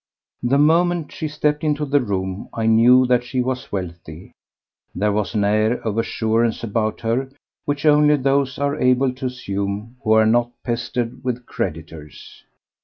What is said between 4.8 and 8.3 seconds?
there was an air of assurance about her which only